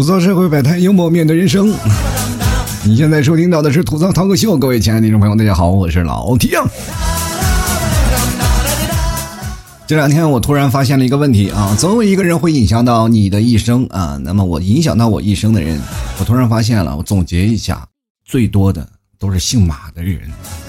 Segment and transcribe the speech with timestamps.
[0.00, 1.74] 吐槽社会百态，幽默面对人生。
[2.82, 6.52] 你现在收听到的是吐槽涛哥秀，各位亲爱的听众朋友，大家好，我是老 T。
[9.86, 14.18] 这两天我突然发现了一个问题啊，总有一个人会影响到你的一生啊。
[14.24, 15.78] 那么我影响到我一生的人，
[16.18, 17.86] 我突然发现了，我总结一下，
[18.24, 20.18] 最多的都是姓马的人。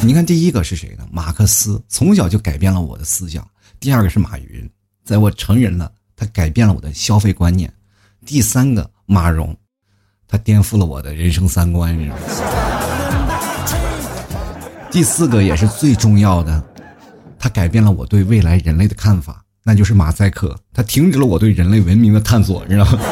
[0.01, 1.05] 你看，第一个是谁呢？
[1.09, 3.47] 马克思，从小就改变了我的思想。
[3.79, 4.69] 第二个是马云，
[5.05, 7.71] 在我成人了，他改变了我的消费观念。
[8.25, 8.90] 第三个。
[9.11, 9.53] 马蓉，
[10.25, 11.93] 他颠覆了我的人生三观。
[11.99, 12.21] 你知道吗
[14.89, 16.63] 第四个也是最重要的，
[17.37, 22.97] 他改变了我对未来人类的看法，那就是马赛克，他停止了我对人类文明的探索，你知道吗？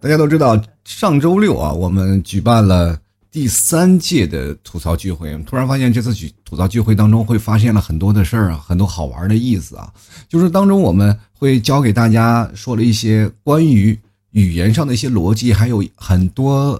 [0.00, 2.96] 大家都知道，上周六啊，我们举办了。
[3.32, 9.90] 第三届的吐槽聚会，突然发现这次举吐槽聚会当中会发现了很多的事儿啊，很多好玩的意思啊。
[10.28, 13.98] 就是当中我们会教给大家说了一些关于
[14.32, 16.78] 语言上的一些逻辑，还有很多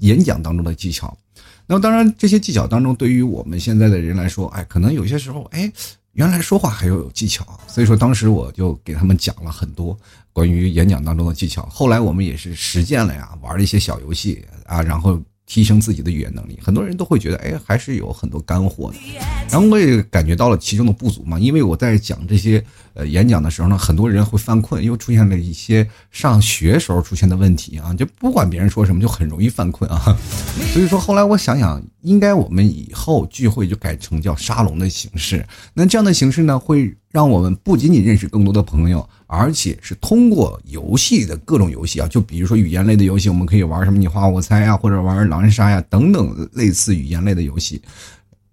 [0.00, 1.16] 演讲当中的技巧。
[1.66, 5.72] 那么当然这些技巧当中，对于我们现在的人来说，哎，可能有些时候，哎，
[6.12, 7.46] 原来说话还要有技巧。
[7.66, 9.98] 所以说当时我就给他们讲了很多
[10.34, 11.66] 关于演讲当中的技巧。
[11.72, 15.18] 后来我们也是实践了呀，玩了一些小游戏啊，然后。
[15.52, 18.96] 提升自己的语言能力，很多人都会觉得，哎，还是有很多干货的。
[19.50, 22.64] 然后我也感觉到了其中的不足嘛，因为我在讲这些
[22.94, 30.16] 呃演讲的时候呢，很多人会犯困，又出现了一些上学时候出现的问题啊，就不管别人说什么，就很容易犯困啊。
[30.72, 35.46] 所以说后来我想想，应该我们以后聚会就改成叫沙龙的形式。
[35.74, 39.08] 那这样的形式呢，会让我们不仅仅认识更多的朋友。
[39.34, 47.80] 而且是通过游戏的各种游戏啊，就比如说语言类的游戏，我们可以玩什么你画我猜呀，或者玩狼人杀呀等等类似语言类的游戏，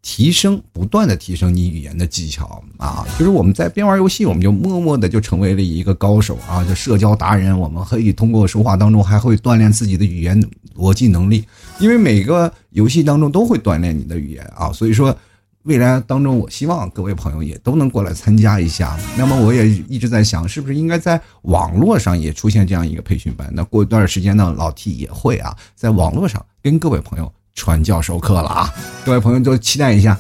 [0.02, 3.06] 提升不断的提升你语言的技巧啊。
[3.18, 7.58] 就是我们在边玩游戏，我们就默默的就成为了一个高手啊，就社交达人。
[7.58, 10.42] 我们可以通过说话当中还会锻炼自己的语言
[10.76, 11.46] 逻辑能力，
[11.80, 15.16] 因为每个游戏当中都会锻炼你的语言啊，所以说。
[15.64, 18.98] 未来当中，我希望各位朋友也都能过来参加一下。
[19.18, 23.48] 那么，我也一直在想，是不是应该在网络上也出现这样一个培训班？
[23.54, 28.74] 那过一段时间呢，老 T 也会啊，在网络上跟各位朋友传教授课了啊！
[29.06, 30.18] 各位朋友都期待一下。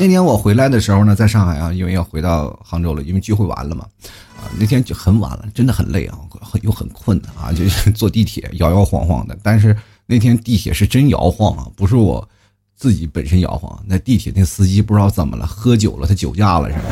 [0.00, 3.84] 那天我回来的时候呢，在上海啊，因为要回到杭州了，因为聚会完了嘛，
[4.38, 9.36] 啊，那天就很晚了，真的很累啊，很又很困啊，就坐地铁摇摇晃晃的。
[9.42, 9.76] 但是
[10.06, 12.26] 那天地铁是真摇晃啊，不是我。
[12.74, 16.82] 自己本身摇晃，那地铁那司机不知道怎么了，喝酒了，他酒驾了是吧？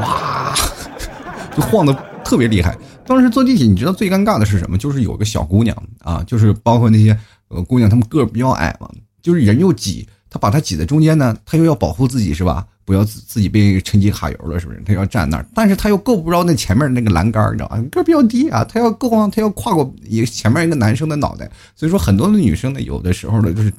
[0.00, 0.54] 哇，
[1.54, 2.76] 就晃的特别厉害。
[3.06, 4.76] 当时坐地铁，你知道最尴尬的是什么？
[4.76, 7.16] 就是有个小姑娘啊，就是包括那些
[7.50, 8.88] 呃姑娘，她们个儿比较矮嘛，
[9.22, 12.66] 就是人又挤，她把她挤在中间呢，她又要保护自己是吧？
[12.86, 14.82] 不要自自己被趁机揩油了是不是？
[14.84, 17.80] 她要站那儿，但是她又够不着那前面那个栏杆，你知道吧？
[17.92, 23.72] 个儿比较低啊，她要够啊，她要跨过一前面一个男生的脑袋，所以说很多的女生呢，有的时候呢就是。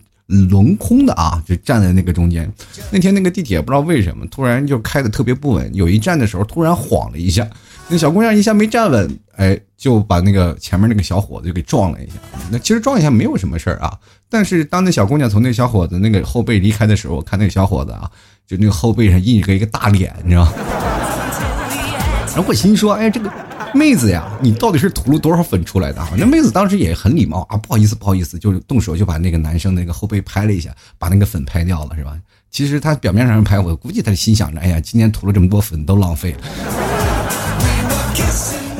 [0.49, 2.49] 轮空的啊，就站在那个中间。
[2.89, 7.45] 那天那个地铁不知道为什么突然就开的特别不稳，有一站的时候突然晃了一下，
[7.91, 12.13] 那小姑娘一下没站稳，哎，就把那个前面那个小伙子就给撞了一下。
[12.49, 13.93] 那其实撞一下没有什么事儿啊，
[14.29, 18.09] 但是当那小姑娘从那小伙子那个后背离开的时候，我看那个小伙子啊，
[18.47, 20.53] 就那个后背上印着一个大脸，你知道吗。
[22.33, 23.29] 然后我心说，哎，这个。
[23.73, 26.09] 妹子呀，你到底是涂了多少粉出来的啊？
[26.17, 32.17] 那妹子当时也很礼貌啊，不好意思，不好意思，就动手就把那个男生那个后背拍了一下，把那个粉拍掉了，是吧？
[32.49, 36.90] 其实他表面上拍，我估计他心想着，哎呀，今天涂了这么多粉都浪费了。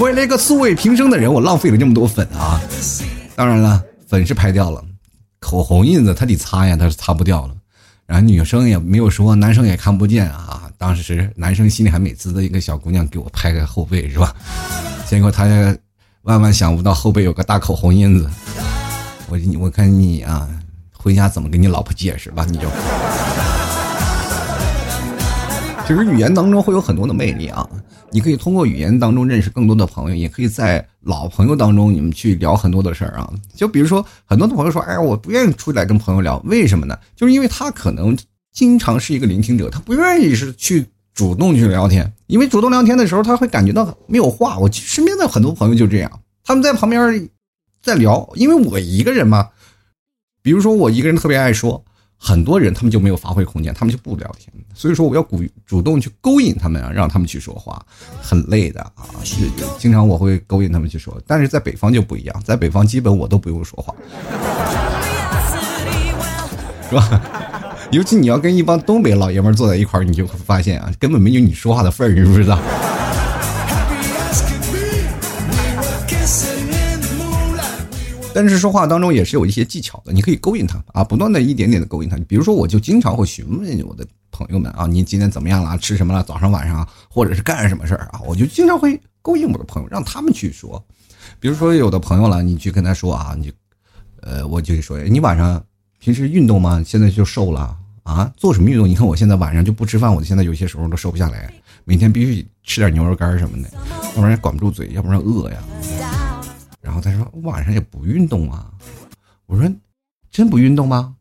[0.02, 2.60] 为了一个素未平生的人，我浪费了这么多粉啊！
[3.36, 4.84] 当然了，粉是拍掉了，
[5.40, 7.54] 口红印子他得擦呀，他是擦不掉了。
[8.08, 10.70] 然后女生也没有说，男生也看不见啊。
[10.80, 14.36] 当时男生心里还美滋的一个小姑娘给我拍个后背是吧？
[15.08, 15.46] 结果他
[16.24, 18.28] 万万想不到后背有个大口红印子。
[19.30, 20.50] 我我看你啊，
[20.92, 22.44] 回家怎么跟你老婆解释吧？
[22.50, 22.68] 你就。
[25.92, 27.70] 其实语言当中会有很多的魅力啊，
[28.12, 33.30] 你可以通过语言当中认识更多的朋友，也可以在老朋友当中你们去聊很多的事儿啊。
[33.54, 36.98] 就比如说，很多的朋友说：“哎，我不愿意出来跟朋友聊，为什么呢？
[37.14, 38.18] 就是因为他可能
[38.54, 44.58] 经常是一个聆听者，他不愿意是去主动去聊天，因为主动聊天的时候他会感觉到没有话。
[44.60, 46.10] 我身边的很多朋友就这样，
[46.46, 47.30] 他们在旁边
[47.84, 49.50] 在聊，因为我一个人嘛。
[50.42, 51.84] 比如说我一个人特别爱说。”
[52.24, 54.54] 很多人他们就没有发挥空间，他们就不聊天。
[54.76, 57.84] 所以说我要鼓主动去勾引他们啊，让他们去说话，
[58.22, 59.10] 很累的啊。
[59.24, 63.96] 是经常我会勾引他们去说，但是在北方就不一样，在北方基本我都不用说话，
[66.88, 67.22] 是吧？
[67.92, 72.58] 尤其你要跟一帮东北老爷们坐在一块儿，你就会发现啊，根本没有你说话的份儿，你知不知道？
[78.34, 82.18] 但是说话当中也是有一些技巧的，你可以勾引他啊，不断的一点点的勾引他。
[82.28, 85.78] 比如说，我就经常会询问我的朋友们啊，你今天怎么样了？
[85.78, 86.24] 吃什么了？
[86.24, 88.22] 早上晚上，或者是干什么事儿啊？
[88.26, 90.82] 我就经常会勾引我的朋友，让他们去说。
[91.40, 93.52] 比如说，有的朋友了，你去跟他说啊，你，
[94.22, 95.62] 呃，我就说，你晚上
[96.00, 96.82] 平时运动吗？
[96.86, 98.32] 现在就瘦了啊？
[98.38, 98.88] 做什么运动？
[98.88, 101.54] 你看我现在晚上就不吃饭，我现在有些时候都瘦不下来，
[101.84, 103.70] 每天必须吃点牛肉干什么的，
[104.16, 106.21] 要不然管不住嘴，要不然饿呀。
[106.82, 108.72] 然后他说晚上也不运动啊，
[109.46, 109.72] 我说
[110.32, 111.16] 真不运动吗？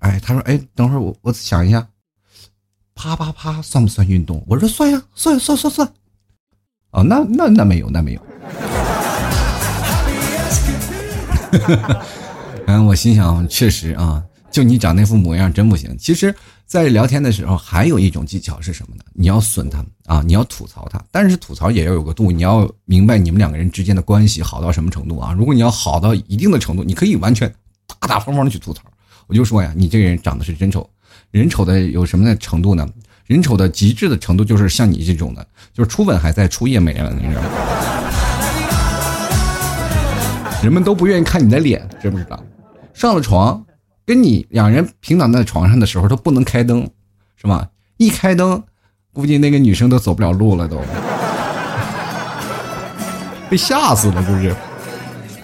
[0.00, 1.88] 哎，他说哎，等会儿我我想一下，
[2.94, 4.42] 啪啪啪算不算运动？
[4.46, 5.92] 我说算呀，算算算算。
[6.90, 8.20] 哦，那那那没有，那没有。
[12.66, 15.96] 然 后，我心想确实啊，就你长那副模样真不行。
[15.98, 16.34] 其实。
[16.70, 19.02] 在聊天的时候，还有一种技巧是什么呢？
[19.12, 22.30] 你要损他啊，你要吐槽他，但是吐槽也要有个度。
[22.30, 25.34] 你要明白你们两个人之间的关系好到什么程度啊？
[25.36, 27.52] 如果你要好到一定的程度，你可以完全
[27.98, 28.84] 大大方方的去吐槽。
[29.26, 30.88] 我就说呀，你这个人长得是真丑，
[31.32, 32.88] 人丑的有什么的程度呢？
[33.26, 35.44] 人丑的极致的程度就是像你这种的，
[35.74, 37.48] 就是初吻还在，初夜没了，你知道吗？
[40.62, 42.40] 人们都不愿意看你的脸，知不知道？
[42.94, 43.60] 上了床。
[44.06, 46.88] 跟你两人平躺在床上的时候，都不能开灯，
[47.36, 47.68] 是吧？
[47.96, 48.62] 一开灯，
[49.12, 50.80] 估计那个女生都走不了路了，都
[53.50, 54.54] 被吓死了，是不是？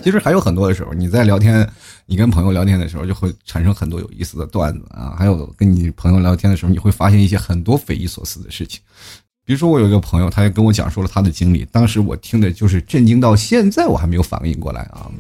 [0.03, 1.69] 其实还有很多的时候，你在聊天，
[2.07, 5.15] 你跟朋友聊天的时候，就会产生很多有意思的段子啊。
[5.19, 8.81] 还有跟你朋友聊天的时候，你会发现一些很多匪夷所思的事情。
[9.45, 15.11] 比如说，我有一个朋友，他也跟我讲述了他的经历，当时我听的就是震惊到现在，我还没有反应过来啊！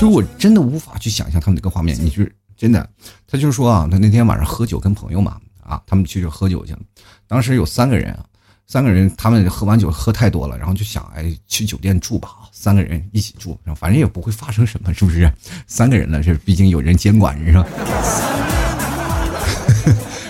[0.00, 2.32] 就我真的无法去想象他们那个画面，你是。
[2.58, 2.90] 真的，
[3.28, 6.80] 他就说啊，他那天晚上喝酒跟朋友嘛，啊，他们去就喝酒去了。
[7.28, 8.24] 当时有三个人啊，
[8.66, 15.32] 三个人他们喝完酒喝太多了，然后就想哎去酒店住吧，三个人一起住，反正也不会发生什么，是不是？
[15.68, 17.64] 三个人了，这毕竟有人监管，是吧？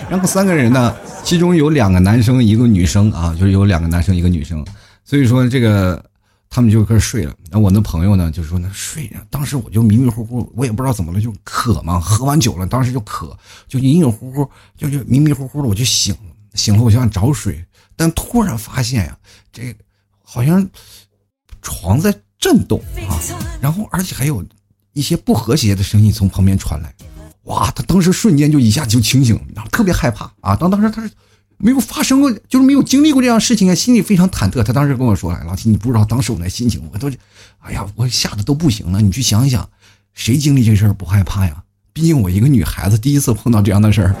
[0.07, 4.63] 然后三个人呢，其中有两个男生一个女生啊，就是有两个男生一个女生，
[5.03, 6.05] 所以说这个。
[6.49, 9.17] 他们就开始睡了，然后我那朋友呢，就说那睡着。
[9.29, 13.37] 当时我就迷迷糊糊，我也不知道怎么了，就渴嘛，喝完酒了，当时就渴，
[13.67, 17.63] 就隐隐乎乎，就就迷迷糊糊的，我就醒了，醒了，我就想找水，
[17.95, 19.17] 但突然发现呀，
[19.53, 19.75] 这
[20.23, 20.67] 好像
[21.61, 23.13] 床在震动啊，
[23.61, 24.43] 然后而且还有
[24.93, 26.91] 一些不和谐的声音从旁边传来，
[27.43, 31.11] 哇，他当时瞬间就一下就清醒，然后特别害怕啊，当当时他是。
[31.61, 34.63] 没有发生过，就是没有经历过这样事情啊，心里非常忐忑。
[34.63, 37.11] 他当时跟我说：“哎老七，你不知道当时我那心情，我都，
[37.59, 39.01] 哎呀，我吓得都不行了。
[39.01, 39.67] 你去想想，
[40.13, 41.61] 谁经历这事儿不害怕呀？
[41.91, 44.15] 毕竟我一个女孩子第一次碰到这样的事儿。”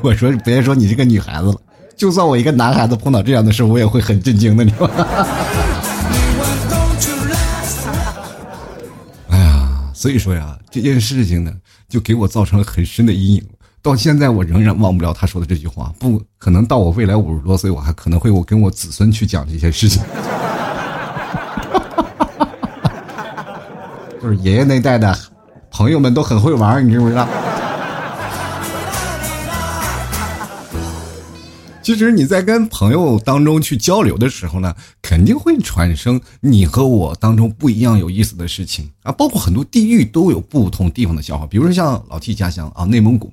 [0.00, 1.60] 我说：“别说你这个女孩子了，
[1.94, 4.94] 就算我一个男孩子碰到这样的事儿，我也会很震惊的，你知道吗？”
[9.28, 11.52] 哎呀，所以说呀，这件事情呢。
[11.92, 13.44] 就给我造成了很深的阴影，
[13.82, 15.92] 到现在我仍然忘不了他说的这句话。
[15.98, 20.02] 不可能到我未来五十多岁，我还可能会我跟我子孙去讲这些事情。
[24.22, 25.14] 就是爷爷那代的
[25.70, 27.28] 朋友们都很会玩，你知不知道？
[31.82, 41.44] 其实你在跟朋友当中去交流的时候呢，肯定会产生你和我当中不一样有意思的事情啊，包括很多地域都有不同地方的笑话。
[41.46, 43.32] 比如说像老 T 家乡啊，内蒙古，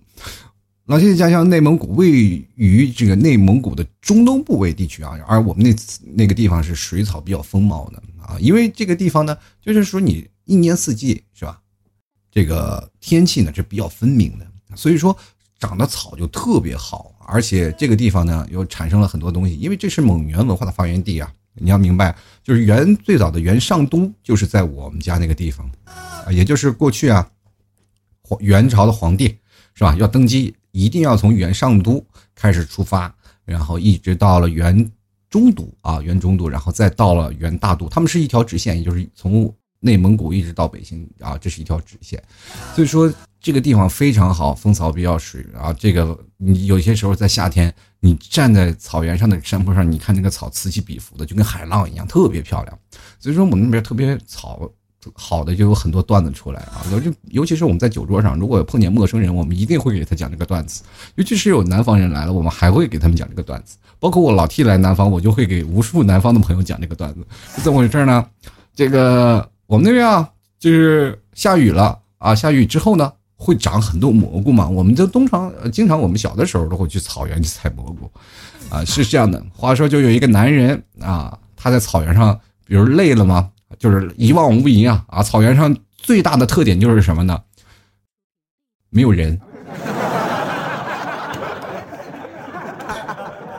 [0.88, 2.12] 老 T 家乡内蒙古位
[2.56, 5.76] 于这个内蒙古的中东部位地区啊，而我们那
[6.16, 11.60] 那个地方是水草比较丰茂的啊，因为这个地方呢，就是说你一年四季是吧，
[12.32, 15.16] 这个天气呢是比较分明的，所以说。
[15.62, 21.32] 长的草就特别好，而且这个地方呢又产生了很多东西，因为这是蒙元文化的发源地啊。
[21.62, 27.30] 你要明白，就是元最早的元上都就是在我们家那个地方，啊，也就是过去啊，
[28.22, 29.28] 皇元朝的皇帝
[29.74, 29.94] 是吧？
[29.96, 32.02] 要登基一定要从元上都
[32.34, 34.90] 开始出发，然后一直到了元
[35.30, 42.22] 中都啊，元中都，然后再到了元大都，他们是一条直线，也就是从内蒙古一直到北京啊，这是一条直线，
[42.76, 43.12] 所以说。
[43.42, 45.72] 这个地方非常好，风草比较水啊。
[45.72, 52.80] 这个你有些时候在夏天，你站在草原上的山坡上，你看那个草此起彼伏的，就跟海浪一样，特别漂亮。
[53.18, 54.70] 所以说我们那边特别草
[55.14, 56.84] 好的就有很多段子出来啊。
[57.02, 60.84] 就尤其是我们在酒桌上，如果碰见陌生人，我们一定会给他讲这个段子。
[61.16, 63.78] 尤其是有南方人来了，我们还会给他们讲这个段子。
[64.00, 67.26] 包括我老 T 来南方，我就会给无数南方的朋友讲这个段子。
[67.56, 68.28] 是怎么回事呢？
[68.76, 72.00] 这个我们那边啊，就是下雨了。
[72.18, 74.68] 啊，下雨之后呢，会长很多蘑菇嘛。
[74.68, 78.12] 我们就通常经常我们小的时候都会去草原去采蘑菇，
[78.76, 79.40] 啊，是这样的。
[79.54, 83.48] 话说就有一个男人啊，他在草原上，比如累了嘛，
[83.78, 87.40] 就是一望无垠啊啊，草原上最大的特点就是什么呢？
[88.90, 89.40] 没有人。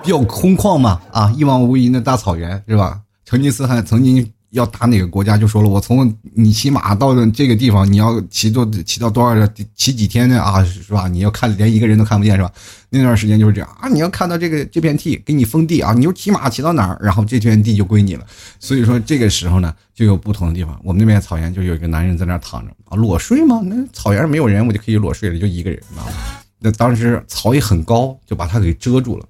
[0.03, 3.01] 比较空旷嘛，啊，一望无垠的大草原是吧？
[3.25, 10.41] 成吉思汗曾经要打哪个国家，就说了，我从你骑马到这个地方，你要骑多骑到多少骑几天呢？
[10.41, 11.07] 啊，是吧？
[11.07, 12.53] 你要看连一个人都看不见是吧？
[12.89, 18.27] 那段时间就是这样啊，你要看到这个这片地给你封地啊，你就骑马骑到哪儿，然后这片地就归你了。
[18.59, 20.79] 所以说这个时候呢，就有不同的地方。
[20.83, 23.61] 我们那边草原就有一个男人在那躺着啊，裸睡吗？
[23.65, 26.11] 那草原上没有人，我就可以裸睡了，就一个人啊。
[26.59, 29.25] 那当时草也很高，就把他给遮住了。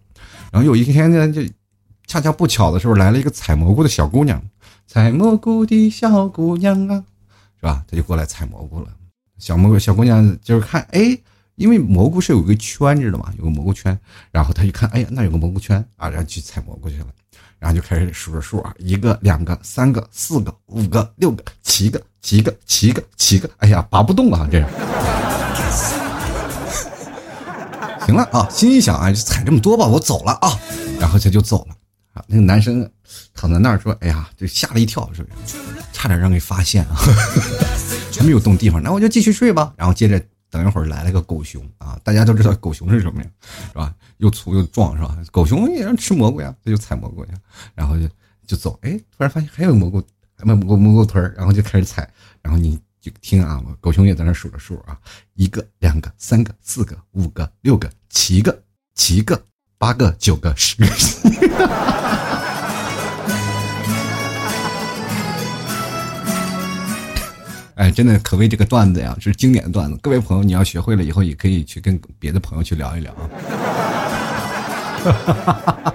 [0.50, 1.42] 然后有一天呢，就
[2.06, 4.42] 恰恰不巧的时候来了一个采蘑菇的小姑娘，
[4.92, 7.04] 采蘑菇的小姑娘啊，
[7.60, 7.84] 是吧？
[7.88, 8.88] 她就过来采蘑菇了。
[9.38, 11.16] 小蘑菇小姑娘就是看，哎，
[11.54, 13.96] 因为蘑菇是有个圈知道吗，有个蘑菇圈。
[14.32, 17.06] 然后她一看，哎呀，那有个蘑菇圈啊，然后去采蘑菇去了。
[17.60, 24.68] 然后就开始数着数啊，一个、两个、三个、四个、五个、六个、七个、七个、七个、七个，哎呀，拔不动啊，这样。
[28.04, 30.50] 行了啊，心一想啊，就采这么多吧，我走了啊，
[30.98, 31.76] 然后他就走了
[32.12, 32.24] 啊。
[32.26, 32.90] 那个男生
[33.34, 35.56] 躺在那儿说：“哎呀，就吓了一跳，是不是？
[35.92, 36.96] 差点让给发现啊，
[38.16, 43.28] 还没有动地方，那我就继续睡吧。”然后接着等一会儿来了个狗熊啊，大家都知道狗熊是什么呀，
[43.68, 43.94] 是吧？
[44.18, 45.16] 又粗又壮，是吧？
[45.30, 47.34] 狗熊也让吃蘑菇呀，他就采蘑菇呀，
[47.74, 48.08] 然后就
[48.46, 48.78] 就走。
[48.82, 50.02] 哎，突然发现还有蘑菇，
[50.42, 52.08] 蘑菇蘑菇屯然后就开始采，
[52.42, 52.78] 然后你。
[53.02, 54.94] 就听啊，狗熊也在那数着数啊，
[55.32, 58.62] 一个、两个、三个、四个、五个、六个、七个、
[58.94, 59.42] 七个、
[59.78, 60.84] 八个、九个、十个。
[67.80, 69.98] 哎，真的可谓这个段子呀，是经典的段子。
[70.02, 73.24] 各位朋友，你要学会了以后，也可以去跟别的朋友去聊一聊啊。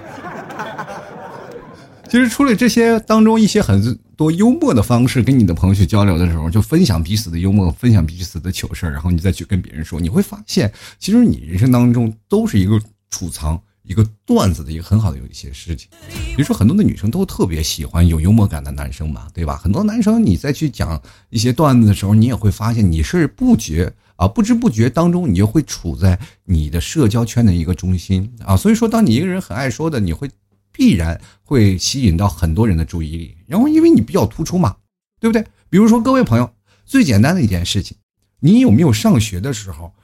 [2.10, 15.88] 其实除了这些当中一些很多幽默的方式，跟你的朋友去交流的时候，就分享彼此的幽默，分享彼此的糗事然后你再去跟别人说，你会发现，其实你人生当中都是一个储藏一个段子的一个很好的有一些事情。
[16.08, 19.56] 比如说很多的女生都特别喜欢有幽默感的男生嘛，对吧？
[19.56, 21.00] 很多男生你再去讲
[21.30, 28.56] 一些段子的时候，你也会发现你是不觉啊，不知不觉当中你就会处在你的社交圈的一个中心啊。
[28.56, 30.30] 所以说，当你一个人很爱说的，你会。
[30.78, 34.76] 必然会吸引到很多人的注意力，然后因为你比较突出嘛，
[35.18, 35.42] 对不对？
[35.70, 36.52] 比如说各位朋友，
[36.84, 37.96] 最简单的一件事情，
[38.40, 39.94] 你有没有上学的时候，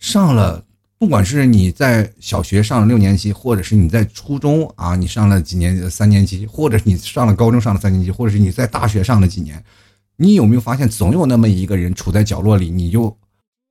[0.00, 0.64] 上了，
[1.00, 9.64] 不管是你在小学上了六年级，或者是你在初中啊，你上了几年三年级，或者你上了高中上了三年级，或者是你在大学上了几年，
[10.16, 13.16] 你有没有发现总有那么一个人处在角落里，你就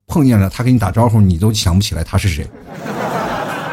[0.08, 2.48] 碰见了他给你打招呼，你都想不起来他是谁，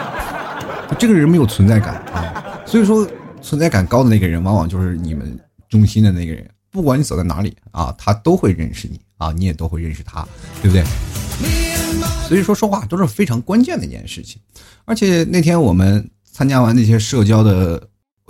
[0.99, 2.61] 这个人没有存在感啊。
[2.67, 3.09] 所以说，
[3.41, 5.35] 存在感高的那个人，往往就是你们
[5.71, 6.47] 中心的那个人。
[6.71, 10.29] 不管你走在哪里啊，他都会认识你啊，你也都会认识他，
[10.61, 11.86] 对不对？
[12.29, 14.41] 所以说，说话都是非常关键的一件事情。
[14.85, 17.81] 而且那天我们参加完那些社交的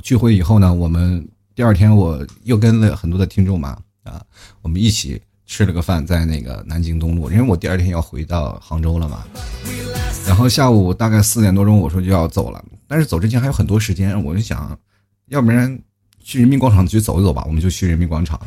[0.02, 4.22] 聚会以后呢，我们第二天我又跟了很多的听众嘛啊，
[4.60, 9.24] 我们一起吃了个饭，在那个南京东路，因为我第二天要回到杭州了嘛。
[10.26, 12.62] 然后下午大概四点多钟，我说就要走了。
[12.86, 14.78] 但是走之前还有很多时间，我就想，
[15.28, 15.78] 要不然
[16.22, 17.44] 去人民广场去走一走吧。
[17.46, 18.38] 我们就去人民广场。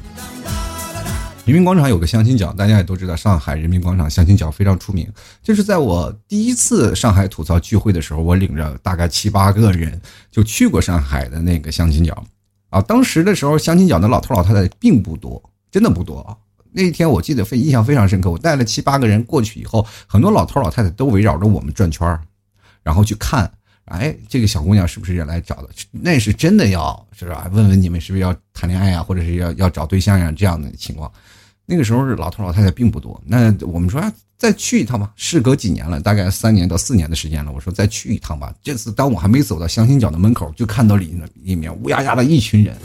[1.46, 5.12] 人民广场有个相亲角，大家也都知道，上海人民广场相亲角非常出名。
[5.42, 12.24] 就是在我第一次上海吐槽聚会的时候，我领着大概七八个人就去过上海的那个相亲角。
[12.70, 15.42] 啊，当时的时候相亲角的老头老太太并不多，
[15.72, 16.38] 真的不多啊。
[16.72, 22.20] 那天我记得非印象非常深刻，我带了七八个人过去以后，很多老头老太太都围绕着我们转圈
[22.84, 23.52] 然后去看。
[23.90, 25.70] 哎，这个小姑娘是不是人来找的？
[25.92, 27.50] 那是真的要是吧？
[27.52, 30.32] 问问你们是不是要谈恋爱呀，或者是要要找对象呀？
[30.32, 31.12] 这样的情况，
[31.66, 33.22] 那个时候老头老太太并不多。
[33.26, 34.02] 那我们说
[34.38, 37.52] 再去一趟吧，事隔几年了，大概三年到四年的时间了。
[37.52, 38.54] 我说再去一趟吧。
[38.64, 42.78] 这次当我还没走到相亲角的门口，就看到里面里面乌压压的一群人。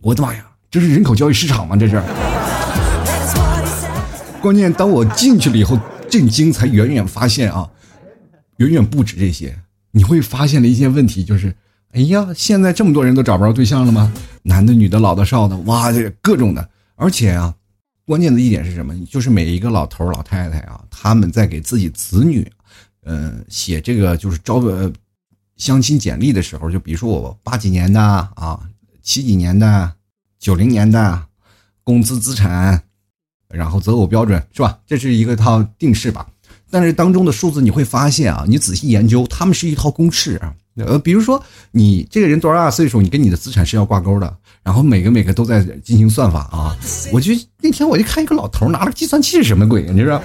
[0.00, 1.76] 我的妈呀，这是人口交易市场吗？
[1.76, 2.00] 这是。
[4.40, 5.78] 关键当我进去了以后，
[6.10, 7.68] 震惊才远远发现啊，
[8.58, 9.58] 远远不止这些。
[9.96, 11.54] 你会发现了一些问题，就是，
[11.92, 14.12] 哎呀，现在这么多人都找不着对象了吗？
[14.42, 16.68] 男的、女的、老的、少的，哇，这各种的。
[16.96, 17.54] 而且啊，
[18.04, 18.92] 关键的一点是什么？
[19.06, 22.44] 就是每一个老头老太太啊，他们在给自己子女，
[23.04, 24.92] 嗯，写这个就是招呃
[25.56, 28.60] 相亲简历的时候，就比如说我八几年的啊，
[29.00, 29.92] 七几年的，
[30.40, 31.24] 九零年的，
[31.84, 32.82] 工资资产，
[33.48, 34.76] 然后择偶标准是吧？
[34.84, 36.26] 这是一个套定式吧。
[36.74, 40.52] 但是当中的数字你会发现啊，你仔细研究，他们是一套公式啊。
[40.74, 41.40] 呃，比如说
[41.70, 44.36] 你这个人多大岁数，你跟你的资产是要挂钩的。
[44.64, 46.76] 然后每个每个都在进行算法啊。
[47.12, 50.20] 我就那天我就看一个老头拿了计算器是什么鬼，你知道？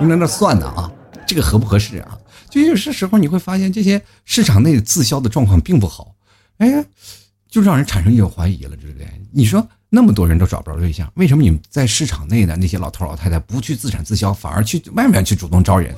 [0.00, 0.90] 你在那算呢啊，
[1.28, 2.18] 这个合不合适啊？
[2.50, 6.12] 就有些时候你会发现这些市场内自销的状况并不好，
[6.58, 6.84] 哎，
[7.56, 9.08] 就让人产生一种怀疑了，对不对？
[9.32, 9.66] 你说。
[9.88, 15.94] 那么多人都找不着对象，为什么你们在市场内的那些老头老太太不去自产自销，反而去外面去主动招人？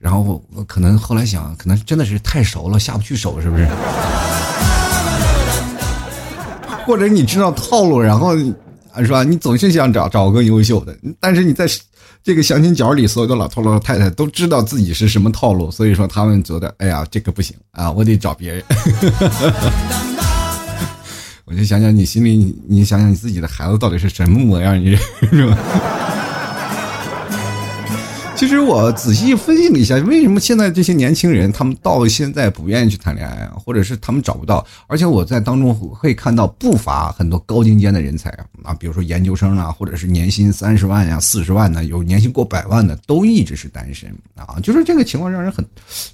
[0.00, 3.68] 然后我可能后来想，可能真的是太熟了，下不去手，是不是？
[6.86, 9.22] 或者你知道套路，然后是吧？
[9.22, 11.66] 你总是想找找个优秀的，但是你在
[12.24, 18.64] 这个相亲角里，所有的老头老太太都知道自己是什么套路，所以说他们觉得，哎呀，这个不行啊，我得找别人。
[21.50, 24.94] 我就想想你心里，你想想你自己的孩子到底是什么模样，你
[25.32, 25.58] 是吧？
[28.40, 34.66] 其实我仔细分析了一下，为什么现在这些年轻人他们到现在不愿意去谈恋爱啊，或者是他们找不到？
[34.86, 38.30] 而且我在当中会看到不乏很多高精尖的人才
[38.62, 44.58] 啊，比如说研究生啊，或者是年薪三十万呀、四十万的，有年薪过百万的，都一直是单身啊。
[44.62, 45.62] 就是这个情况让人很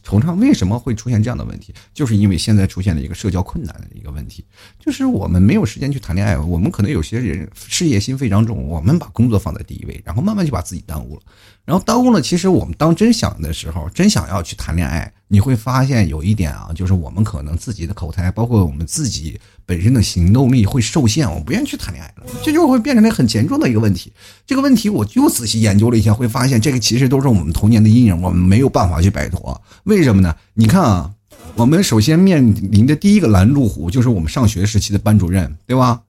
[0.05, 0.35] 惆怅。
[0.35, 1.73] 为什么会出现这样的问题？
[1.95, 4.45] 就是因为现在出现了一个社交困难的一个问题，
[4.81, 6.37] 就是我们没有时间去谈恋爱。
[6.37, 11.23] 我们可能有些人事业心非常重，我们把工作放在第一位，然后慢慢就把自己耽误了。
[11.67, 24.13] 然后耽误了，其实我们当真想的时候，真想要去谈恋爱，你会发现有一点啊，就是我们可能自己的口才，包括我们自己本身的行动力会受限，我不愿意去谈恋爱了，这就会变成了很严重的一个问题。
[24.47, 29.61] 这个问题我就仔细研究了一下，会发现这个其实都是我们童年的阴影，我们没有办法去摆脱。
[29.83, 30.33] 为什么呢？
[30.55, 31.11] 你看啊，
[31.57, 36.03] 我们首先面临的第一个拦路虎就是我们上学时期的班主任，对吧？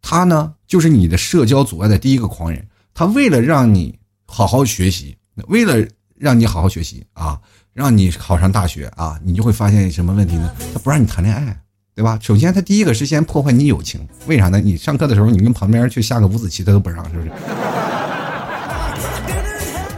[0.00, 3.97] 他呢，就是你的社交阻碍的第一个狂人，他为了让你。
[4.30, 5.16] 好好学习，
[5.48, 5.84] 为了
[6.16, 7.40] 让你好好学习啊，
[7.72, 10.54] 让你考上大学啊，你就会发现什么问题呢？
[10.72, 11.58] 他不让你谈恋爱，
[11.94, 12.18] 对吧？
[12.22, 14.60] 首先，他第一个是先破坏你友情，为啥呢？
[14.60, 17.30] 你上课的时候，你跟旁边去下个五子棋，他都不让，是不是？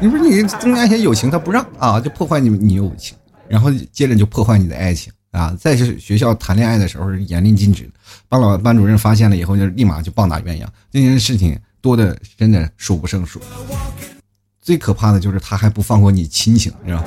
[0.01, 3.15] 你说你增加一些友情，他不让啊，就破坏你你友情，
[3.49, 5.55] 然后接着就破坏你的爱情啊。
[5.61, 7.91] 再是学校谈恋爱的时候是严令禁止的，
[8.29, 13.41] 班老班主任发现了以后，就立马就棒打鸳鸯，这件事情多的真的数不胜数。
[14.71, 17.05] 最可怕的就是他还不放过你亲情，是吧？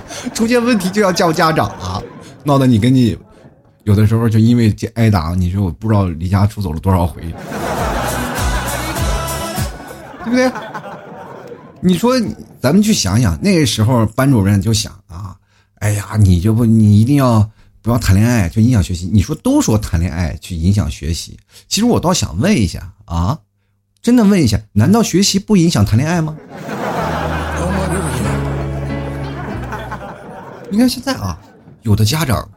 [0.34, 1.98] 出现问题就要叫家长啊，
[2.44, 3.16] 闹得你跟你
[3.84, 7.22] 有的时候就因为挨打，你说我不知道离家出走了多少回，
[10.24, 10.52] 对不对？
[11.80, 12.20] 你说
[12.60, 15.34] 咱们去想想，那个时候班主任就想啊，
[15.78, 17.48] 哎呀，你就不你一定要
[17.80, 19.08] 不要谈恋爱，就影响学习。
[19.10, 23.38] 你说都说谈恋爱去影响学习，其实我倒想问一下啊。
[24.02, 26.36] 真的问一下，难道学习不影响谈恋爱吗？
[30.70, 31.38] 你看现在啊，
[31.82, 32.48] 有的家长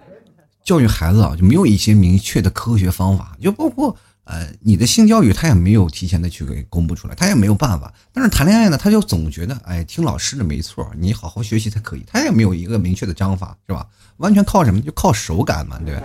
[0.63, 7.91] 教育孩子啊，就没有一些明确的科学方法，就包括呃，你的性教育他也没有提前的去给公布出来，他也没有办法。
[8.13, 13.85] 但是谈恋爱呢，他就总觉得哎，听老师的没错，你好好学习才可以，他也没有一个明确的章法，是吧？
[14.17, 14.81] 完全靠什么？
[14.81, 16.01] 就靠手感嘛，对吧？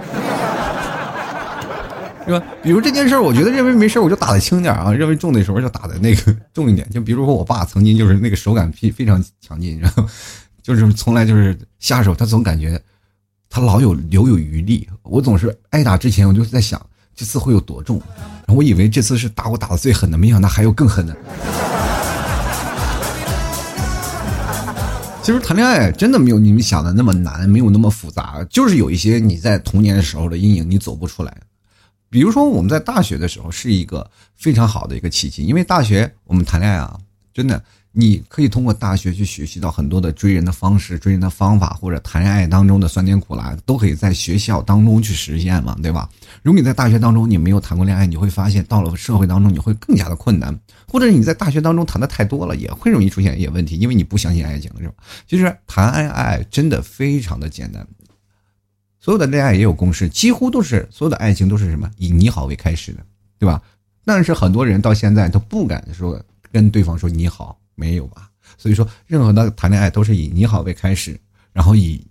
[2.27, 2.43] 是吧？
[2.63, 6.89] 比如这件事儿，我觉得认为没事儿，我就打的轻点啊；认为重的时候就打的那个重一点。
[6.91, 10.07] 就比如说，我爸曾经就是那个手感非非常强劲，然后
[10.63, 12.81] 就是从来就是下手，他总感觉
[13.51, 14.89] 他老有留有余力。
[15.03, 16.81] 我总是挨打之前，我就在想
[17.15, 18.01] 这次会有多重。
[18.47, 21.15] 然后我以为这次是打我打的最狠的，没想到还有更狠的。
[25.23, 31.35] 其实谈恋爱真的没有你们想的那么难，没有那么复杂，就是有一些你在童年时候的阴影，你走不出来。
[32.15, 36.97] 比如说，我们在大学的时候是一个非常好的一个契机，因为大学我们谈恋爱啊，
[37.33, 46.09] 真的，你可以通过大学去学习到很多的追人的方式、追人的方法，或者谈恋爱当中的酸甜苦辣，都可以在学校当中去实现嘛，对吧？
[46.45, 54.95] 如果你在大学当中你没有谈过恋爱，你会发现到了社会当中你会更加的困难，或者你在大学当中谈的太多了，也会容易出现一些问题，因为你不相信爱情，是吧？
[55.29, 57.85] 其实谈恋爱真的非常的简单。
[59.05, 63.05] 所有的恋爱也有公式，几乎都是所有的爱情都是什么以你好为开始的，
[63.39, 63.61] 对吧？
[64.03, 66.19] 但是很多人到现在都不敢说
[66.51, 68.31] 跟对方说你好，没有吧？
[68.57, 71.21] 所以说，任何的谈恋爱都是以你好为开始，
[71.53, 72.03] 然后以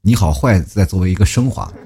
[0.00, 1.70] 你好坏再作为一个升华，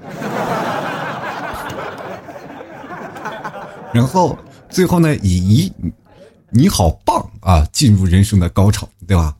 [3.93, 5.69] 然后最后呢，以你
[6.49, 9.35] 你好棒啊进入人生的高潮，对吧？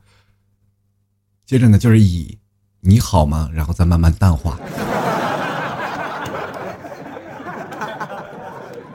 [1.45, 2.37] 接着呢，就是以。
[2.85, 3.49] 你好吗？
[3.53, 4.59] 然后再慢慢淡化。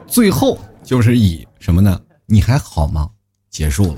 [0.05, 1.99] 最后就是以什么呢？
[2.27, 3.09] 你还好吗？
[3.49, 3.95] 结束了。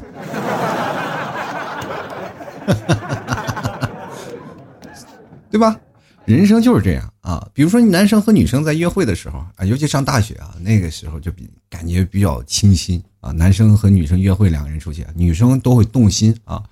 [5.52, 5.78] 对吧？
[6.24, 7.46] 人生就是这样啊。
[7.54, 13.32] 比如说，男生和女生在约会的时候啊，尤其上大学啊，那个时候就比感觉比较清新啊。
[13.32, 16.64] 男生和女生约会，两个人出去，女生都会动心啊，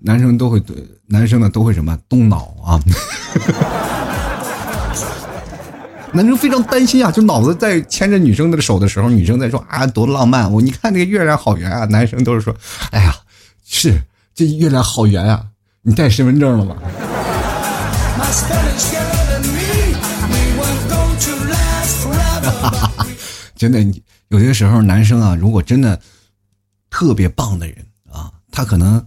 [0.00, 2.80] 男生都会对男生呢都会什么动脑啊。
[6.12, 11.84] 男生非常担心啊，就脑子在牵着女生的手的时候，女生在说啊多浪漫，我你看那个月亮好圆啊。
[11.84, 12.54] 男生都是说，
[12.90, 13.14] 哎呀，
[13.66, 14.00] 是
[14.34, 15.44] 这月亮好圆啊，
[15.82, 16.76] 你带身份证了吗？
[23.54, 23.84] 真的，
[24.28, 26.00] 有些时候男生啊，如果真的
[26.88, 27.76] 特别棒的人
[28.10, 29.04] 啊，他可能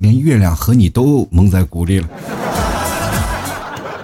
[0.00, 2.08] 连月亮和你都蒙在鼓里了。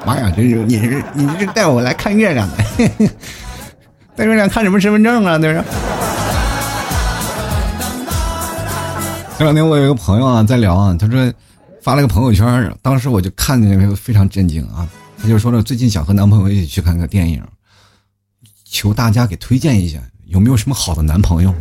[0.05, 2.89] 妈呀，这是你是你是带我来看月亮的？
[4.15, 5.39] 带月亮看什么身份证啊？
[5.39, 5.65] 那是。
[9.39, 11.33] 前两天我有一个朋友啊，在聊啊，他说
[11.83, 14.87] 发了个朋友圈，当时我就看见非常震惊啊。
[15.21, 17.43] 他就说了，最近想和男朋友一起去看个电影，
[18.65, 21.55] 求大家给推荐一下，有没有什么好的男朋友？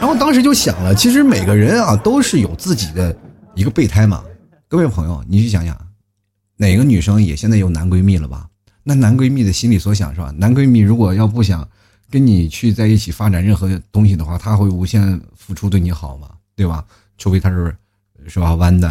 [0.00, 3.14] 然后当时就想了，其实每个人啊都是有自己的
[3.54, 4.24] 一个备胎嘛。
[4.66, 5.78] 各位朋友，你去想想，
[6.56, 8.48] 哪个女生也现在有男闺蜜了吧？
[8.82, 10.32] 那男闺蜜的心里所想是吧？
[10.38, 11.68] 男闺蜜如果要不想
[12.10, 16.30] 跟你去在一起发展任何东西的话，他会无限付出对你好吗？
[16.56, 16.82] 对吧？
[17.18, 17.76] 除非他是
[18.26, 18.90] 是吧弯的。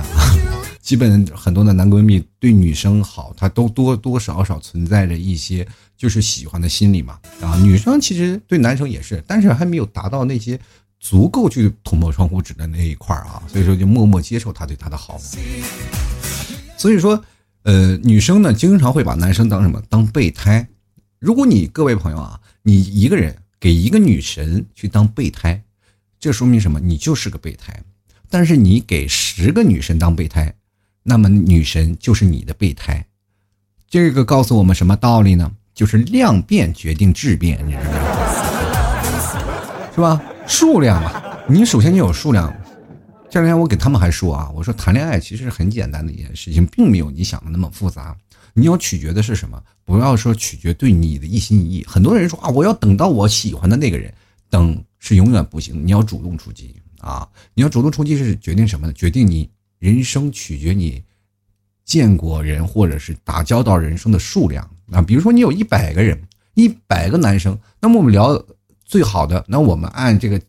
[0.79, 5.67] 基本很多的男闺蜜对女生好，他都多多少少存在着一些
[5.97, 7.17] 就是喜欢的心理嘛。
[7.41, 10.59] 啊，女生其实对男生也是，但是还没有达到那些
[10.99, 15.19] 足够去捅破窗户纸的那一块啊，所以说就默默接受他对他的好。
[16.77, 17.23] 所以说，
[17.63, 19.81] 呃，女生呢经常会把男生当什么？
[19.89, 20.67] 当备胎。
[21.19, 25.61] 如果你各位朋友啊，你一个人给一个女神去当备胎，
[26.19, 26.79] 这说明什么？
[26.79, 27.77] 你就是个备胎。
[28.29, 30.53] 但是你给十个女神当备胎。
[31.01, 33.03] 那么女神就是你的备胎，
[33.89, 35.51] 这个告诉我们什么道理呢？
[35.73, 37.99] 就是量变决定质变，你知道吗？
[39.95, 40.21] 是吧？
[40.49, 42.51] 数量啊，你首先就有数量。
[43.29, 48.17] 这两天我给他们还说啊，我说谈恋爱其实很简单的一件事情，并没有你想的那么复杂。
[48.53, 49.61] 你要取决的是什么？
[49.85, 51.85] 不要说取决对你的一心一意。
[51.87, 54.11] 很多人说啊，我要等到我喜欢的那个人，
[54.49, 55.85] 等是永远不行。
[55.85, 57.29] 你要主动出击啊！
[57.53, 58.93] 你要主动出击是决定什么呢？
[58.93, 59.47] 决定你。
[59.77, 61.01] 人生取决你
[61.85, 66.21] 见过人或者是打交道人生的数量啊，比如说你有一百个人，
[66.55, 68.43] 一百个男生，那么我们聊
[68.89, 70.41] 最好的，那我们按这个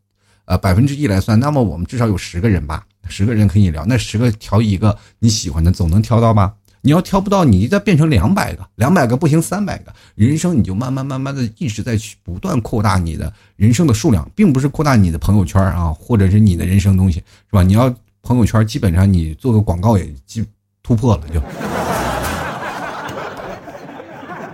[0.46, 6.55] 呃百分之一来算，那么我们至少有十个人吧，十个人可以聊，那十个挑一个你喜欢的，总能挑到吧？
[6.81, 17.62] 你要挑不到，你再变成两百个，两百个不行，三百个，人生你就慢慢慢慢的一直在去不断扩大你的人生的数量，并不是扩大你的朋友圈啊，或者是你的人生东西，是吧？
[17.62, 17.94] 你要。
[18.22, 20.44] 朋友圈基本上你做个广告也基
[20.83, 21.40] 突破了，就，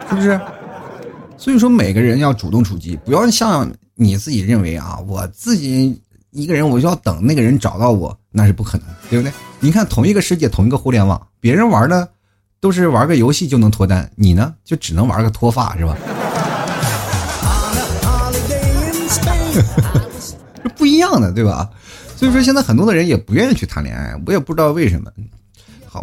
[0.08, 0.40] 是不是？
[1.38, 9.32] 所以说每个人要主动出击，不要像你自己认为啊，我自己一个人我就要等那个人找到我，那是不可能，对不对？
[9.60, 12.08] 你看同一个世界，同一个互联网，别人玩的
[12.60, 15.96] 都是玩个游戏就能脱单，你呢就只能玩个脱发，是吧？
[19.52, 21.68] 是不一样的，对吧？
[22.16, 25.10] 所以说，现在很多的人也不愿意去谈恋爱，我也不知道为什么。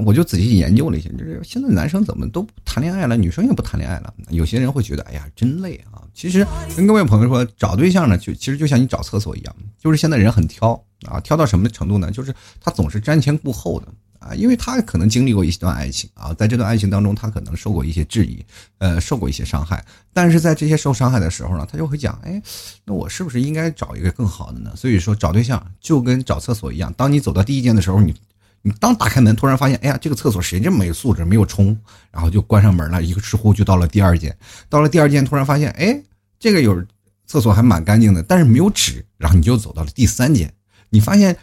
[0.06, 4.13] 我就仔细研究了一下，就是现在男生怎么都谈恋爱了，女生也不谈恋爱了。
[4.29, 6.01] 有些人会觉得，哎呀，真累啊。
[6.13, 10.71] 其实跟各位朋友说，找对象呢，就其实就像你找厕所一样，就是现在人很挑
[11.08, 12.12] 啊，挑到什么程度呢？
[12.12, 13.88] 就是他总是瞻前顾后的。
[14.23, 18.41] 啊，因为他可能经历过一段爱情啊，在这段爱情当中，他可能受过一些质疑，
[18.77, 19.84] 呃，受过一些伤害。
[20.13, 22.41] 但是在这些受伤害的时候呢，他就会讲，哎，
[22.86, 24.73] 那我是不是应该找一个更好的呢？
[24.77, 28.15] 所以说，找对象就跟找厕所一样，当你走到第一间的时候，你
[28.63, 31.78] 你当打开门，突然发现，哎呀，这个厕所谁这么没素质，没有冲，
[32.10, 34.36] 然后就关上门了，一个直呼就到了第二间。
[34.67, 36.02] 到了第二间，突然发现，哎，
[36.39, 36.84] 这个有
[37.28, 40.52] 厕所还蛮干净的，但是没有纸，然后你就走到了第三间。
[40.89, 41.38] 你发现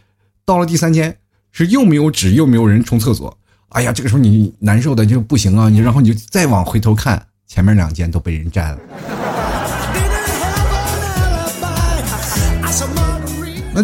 [0.44, 1.16] 到了第三间。
[1.52, 3.36] 是又没有纸又没有人冲厕所，
[3.70, 5.68] 哎呀，这个时候你难受的就不行啊！
[5.68, 8.78] 你然后你就再往回头看，前面两间都被人占了。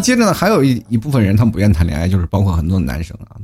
[0.00, 3.36] 接着呢，还有一一部分人他们不愿意谈恋爱，就是包括很多男生啊，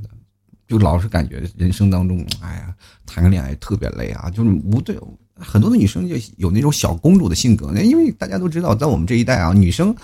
[0.68, 2.74] 就老是感觉人生当中，哎呀，
[3.06, 4.98] 谈个恋爱特别累啊，就是无对
[5.36, 9.94] 很多的女生就有那种小公主的性格，因为大家都知道，在我们这一代啊，女生。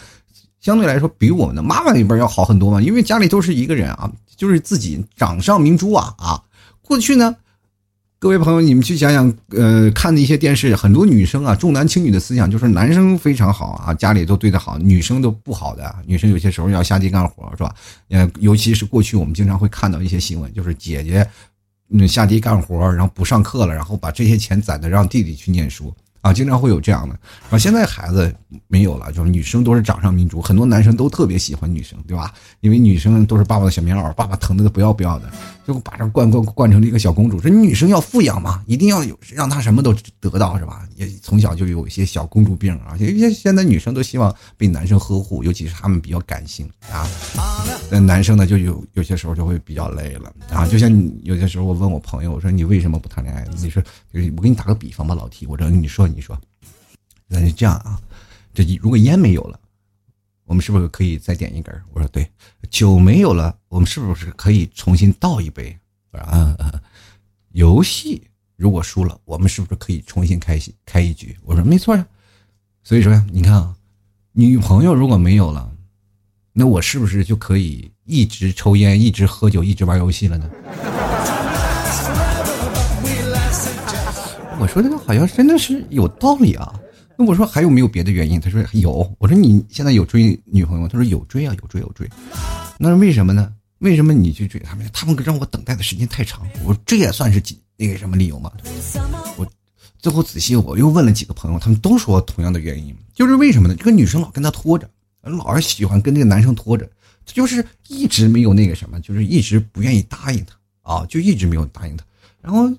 [0.60, 6.42] 相对来说，比我们的妈妈那边要好很多嘛，因为家里都是一个人啊，就是自己掌上明珠啊啊。
[6.82, 7.36] 过去呢，
[8.20, 15.94] 各位朋友，你们去想想，呃，看的一些电视，很多女生啊，重男轻女的思想，就是男生非常好啊，家里都对她好，女生都不好的。
[16.04, 17.72] 女生有些时候要下地干活，是吧？
[18.08, 21.24] 呃，尤其是过去我们经常会看到一些新闻，就是姐姐，
[21.90, 25.94] 嗯，下地干活，然后不上课了，然后把这些钱攒着让弟弟去念书。
[26.20, 27.18] 啊，经常会有这样的
[27.50, 27.58] 啊。
[27.58, 28.34] 现在孩子
[28.66, 32.32] 没有了，就是女生都是掌上明珠，很多男生都特别喜欢女生，对吧？
[32.60, 35.30] 因为女生都是爸爸的小棉袄，爸爸疼的不要不要的，
[35.66, 37.40] 就把这惯惯惯成了一个小公主。
[37.40, 40.82] 这女生要富养嘛，一定要有让她什么都得到，是吧？
[40.96, 42.96] 也从小就有一些小公主病啊。
[42.98, 47.06] 因为现在女生都希望被男生呵护，尤其是他们比较感性啊。
[47.90, 50.66] 那男生呢，就有有些时候就会比较累了啊。
[50.66, 50.90] 就像
[51.22, 53.46] 有些时候我问我朋友，我说你为什么不谈恋爱？
[53.62, 53.80] 你说
[54.12, 56.07] 我给你打个比方吧，老提，我说你说。
[56.08, 56.40] 你说，
[57.26, 58.00] 那就这样啊。
[58.54, 59.60] 这如果烟没有了，
[60.44, 61.74] 我们是不是可以再点一根？
[61.92, 62.28] 我说对。
[62.70, 65.78] 酒没有了，我们是不是可以重新倒一杯？
[66.10, 66.82] 我说啊啊。
[67.52, 68.22] 游戏
[68.56, 71.36] 如果输了，我们是不是可以重新开开一局？
[71.44, 72.06] 我说没错呀。
[72.82, 73.76] 所以说呀，你看啊，
[74.32, 75.70] 女朋友如果没有了，
[76.52, 80.50] 那我是不是就可以一直抽烟、一直喝酒、一直玩游戏了呢？
[84.60, 86.74] 我说这个好像真的是有道理啊。
[87.16, 88.40] 那我说还有没有别的原因？
[88.40, 89.08] 他说有。
[89.18, 90.88] 我说你现在有追女朋友吗？
[90.90, 92.08] 他说有追啊，有追有追。
[92.78, 93.52] 那是为什么呢？
[93.78, 94.88] 为什么你去追他们？
[94.92, 96.46] 他们让我等待的时间太长。
[96.64, 97.40] 我说这也算是
[97.76, 98.50] 那个什么理由吗？
[99.36, 99.46] 我
[99.98, 103.74] 最后仔细我又问了几个朋友，他们都说同样的原因，就是为什么呢？
[103.76, 104.88] 这个女生老跟他拖着，
[105.22, 106.84] 老是喜欢跟这个男生拖着，
[107.24, 110.56] 他就是一直没有那个什么，就是一直不愿意答应他
[110.94, 112.04] 啊，就一直没有答应他，
[112.40, 112.72] 然后。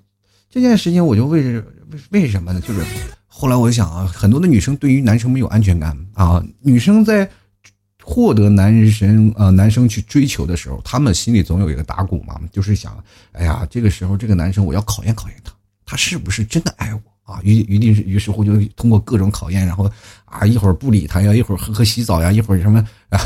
[0.49, 1.63] 这件事情我就为为
[2.09, 2.59] 为什么呢？
[2.61, 2.83] 就是
[3.27, 6.43] 后来我就想啊，很多的女生对于男生没有安全感啊。
[6.61, 7.29] 女生在
[8.03, 12.97] 获得男生呃男生去追求的时候，他们心里总有一个打鼓嘛，就是想，
[13.33, 15.53] 哎呀，这个时候这个男生我要考验考验他，
[15.85, 17.39] 他是不是真的爱我啊？
[17.43, 19.89] 于一定是于是乎就通过各种考验，然后
[20.25, 23.19] 啊一会儿不理他呀，一会儿喝喝洗澡呀，一会儿什么啊？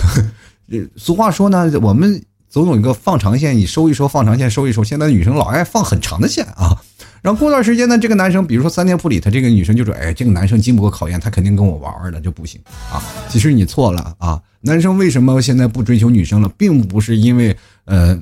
[0.97, 4.83] 俗话说呢，我们总有一个放长线，你收一收，放长线收一收。
[4.83, 6.77] 现在女生老爱放很长的线啊。
[7.23, 12.59] 然后过段时间呢，这个男生，比如说三天不理他，这个女生就说：“哎，这个男生经不过考验，他肯定跟我玩玩的就不行
[12.91, 14.43] 啊。”其实你错了啊！
[14.59, 17.55] 男生为什么现在不追求女生了，并不是因为
[17.85, 18.21] 呃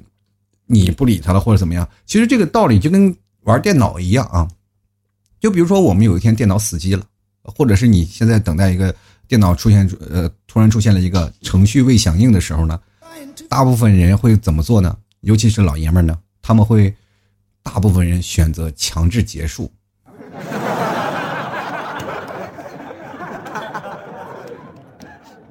[0.68, 1.90] 你不理他了或者怎么样。
[2.06, 4.48] 其实这个道理就跟玩电脑一样啊。
[5.40, 7.04] 就比如说我们有一天电脑死机了，
[7.42, 8.94] 或者是你现在等待一个
[9.28, 12.80] 电脑出现呃突然出现了一个程序未响应的时候呢，
[13.50, 14.96] 大部分人会怎么做呢？
[15.22, 16.94] 尤其是老爷们呢，他们会。
[17.64, 19.72] 大部分人选择强制结束，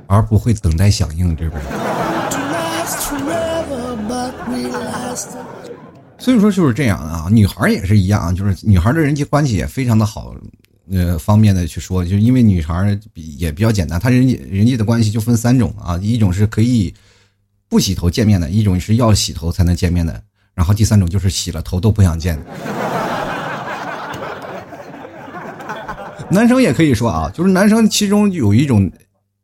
[0.06, 1.60] 而不会等待响应这边。
[6.18, 10.34] 所以说就是这样啊，女孩也是一样，就是女孩的人际关系也非常的好，
[10.92, 16.92] 呃，方便的去说，就是因为女孩比也比较简单，她人际人际的关系就分三种啊，一种是可以
[17.68, 20.22] 不洗头见面的，一种是要洗头才能见面的。
[20.60, 22.42] 然后第三种就是洗了头都不想见的。
[26.28, 28.92] 男生也可以说啊，就是男生其中有一种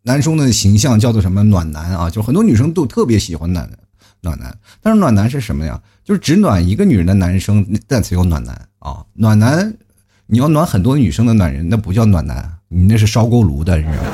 [0.02, 3.66] 男生的形象叫做什么暖男啊，就很多女生都特别喜欢暖
[4.20, 4.54] 暖男。
[4.82, 5.80] 但是暖男是什么呀？
[6.04, 9.02] 就是只暖一个女人的男生，那才叫暖男啊。
[9.14, 9.72] 暖男，
[10.26, 14.10] 你要暖很多女生的暖人，那不叫暖男，你那是烧锅炉的，你知道吗？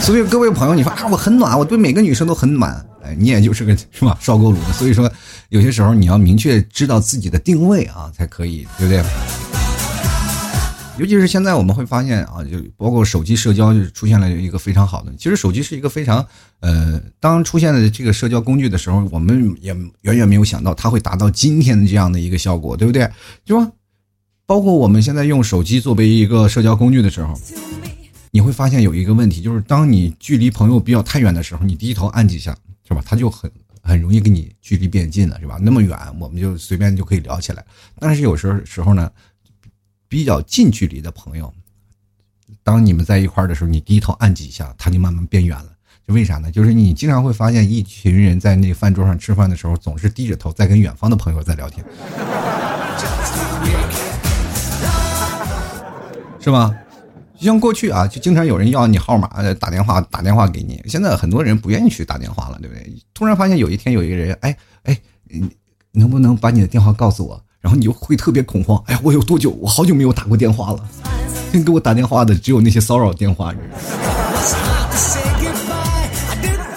[0.00, 2.82] 所以各位朋友，你说啊，我很暖，我对每个女生都很暖。
[3.18, 5.10] 你也就是个是吧，烧锅炉的，所以说
[5.48, 9.04] 有些时候你要明确知道自己的定位啊，才可以，对不对？
[10.98, 15.10] 尤其是现在我们会发现啊，就包括手机社交就出现了一个非常好的。
[15.16, 16.22] 其实手机是一个非常
[16.60, 23.08] 呃，当出现了这个社交工具的时候，我们也远远没有想到它会达到今天的这样的一个效果，对不对？
[23.46, 23.72] 就说
[24.44, 27.32] 包括我们现在用手机作为一个社交工具的时候，
[28.30, 32.54] 你会发现有一个问题，就是当你距离朋友比较太远的时候，你低头按几下。
[32.90, 33.00] 是吧？
[33.06, 33.48] 他就很
[33.80, 35.58] 很容易跟你距离变近了，是吧？
[35.62, 37.64] 那么远，我们就随便就可以聊起来。
[38.00, 39.08] 但是有时候时候呢，
[40.08, 41.54] 比较近距离的朋友，
[42.64, 45.68] 当你们在一块儿的时候，你低头按几下，他就慢慢变远了。
[46.08, 46.50] 就为啥呢？
[46.50, 51.86] 就是你经常会发现，一群人在那饭桌上吃饭的时候，总是低着头在跟远方的朋友在聊天，
[56.40, 56.74] 是吧？
[57.40, 59.26] 就像过去啊，就经常有人要你号码，
[59.58, 60.78] 打电话打电话给你。
[60.86, 62.94] 现在很多人不愿意去打电话了，对不对？
[63.14, 65.00] 突然发现有一天有一个人，哎哎，
[65.92, 67.42] 能不能把你的电话告诉我？
[67.62, 68.82] 然后你就会特别恐慌。
[68.86, 69.50] 哎，我有多久？
[69.52, 70.86] 我好久没有打过电话了。
[71.64, 73.54] 给我打电话的只有那些骚扰电话。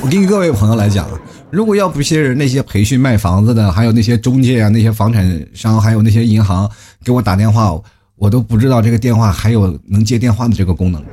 [0.01, 1.07] 我给你各位朋友来讲，
[1.51, 6.71] 如果要不是那些培训卖房子的，还有那些中介啊，那些房产商，还有那些银行
[7.03, 7.77] 给我打电话，
[8.23, 11.03] 我都不知道这个电话还有能接电话的这个功能。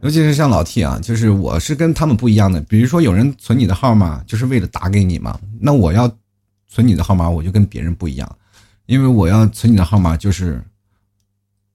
[0.00, 2.62] 尤其是像老 T 啊，就是我是跟他们不一样的。
[2.62, 5.38] 比如说有人存你的号码，就是为了打给你嘛。
[5.60, 6.10] 那我要
[6.66, 8.26] 存你的号码，我就跟别人不一样，
[8.86, 10.64] 因为我要存你的号码，就是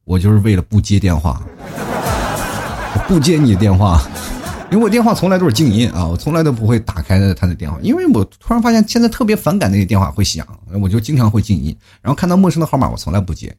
[0.04, 1.44] 我就是为了不接电话，
[3.08, 4.02] 不接你的电话，
[4.72, 10.48] 因为我电话从来都是静音啊，我从来都不会打开他的电话，因为我突然发现现在特别反感那个电话会响，
[10.82, 11.76] 我就经常会静音。
[12.02, 13.54] 然后看到陌生的号码，我从来不接。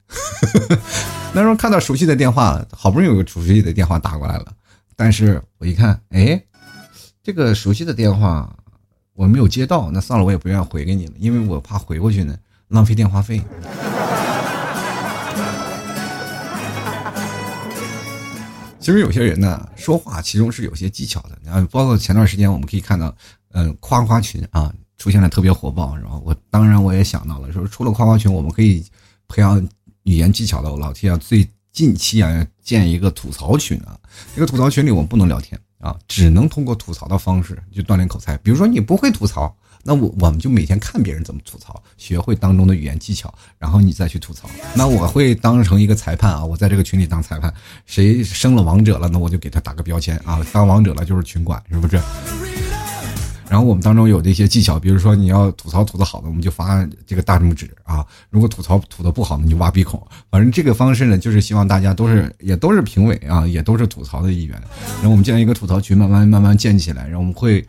[1.34, 4.46] 那时候看到熟悉的电话，好不容易有个熟悉的电话打过来了。
[4.96, 6.42] 但是我一看，哎，
[7.22, 8.50] 这个熟悉的电话
[9.12, 12.34] 我没有接到，那算了，我也不愿意回给你了，因为我怕回过去呢
[12.68, 13.42] 浪费电话费。
[18.82, 23.14] 其实有些人呢说话其中是有些技巧的，啊，包括前段时间我们可以看到，
[23.52, 28.84] 嗯，夸夸群啊出现了特别火爆，然后我当然我也想到了，说除了夸夸群，我们可以
[29.28, 29.58] 培养
[30.02, 31.48] 语言技巧的，老提啊最。
[31.72, 33.98] 近期啊，建一个吐槽群啊，
[34.34, 38.36] 这个吐槽群里我们不能聊天啊，只能通过吐槽的方式去锻炼口才。
[38.36, 44.48] 比如说你不会吐槽，那我我们就每天看别人怎么吐槽，学会当中的语言技巧，然后你再去吐槽。
[44.74, 47.52] 那我会当成一个裁判啊，我在这个群里当裁判，
[47.86, 52.00] 谁升了王者了，那我就给他打个标签啊，当王者了就是群管，是不是？
[53.48, 60.02] 然后我们当中有这些技巧，比如说你要吐槽吐的好的，我们就发这个大拇指啊；如果吐槽吐的不好，你就挖鼻孔。
[60.30, 64.58] 反正这个方式呢，就是希望大家都是也都是评委啊，也都是吐槽的一员。
[64.94, 67.62] 然后我们建一个吐槽群，慢慢慢慢建起来，然后我们会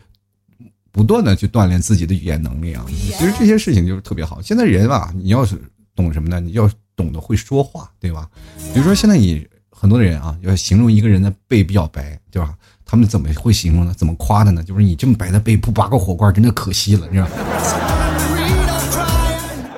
[0.94, 2.86] 不断的去锻炼自己的语言能力啊。
[2.88, 4.40] 其实这些事情就是特别好。
[4.40, 5.60] 现在人啊，你要是
[5.96, 6.38] 懂什么呢？
[6.38, 8.28] 你要懂得会说话，对吧？
[8.72, 12.54] 比如说现在你很多的人啊，要形容一个人的背比较白，对吧？
[12.86, 13.92] 他们怎么会形容呢？
[13.96, 14.62] 怎么夸的呢？
[14.62, 17.26] 就是你这么白的背不拔个火罐，真的可惜了，你知道？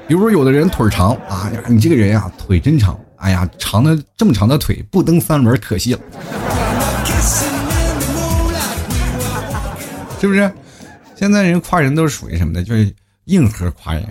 [0.06, 6.00] 比如说有的人腿长啊，你这个人呀腿真长，哎呀长的这么长的腿不蹬三轮可惜了，
[10.20, 10.52] 是不是？
[11.18, 12.62] 现在人夸人都是属于什么的？
[12.62, 14.04] 就是硬核夸人。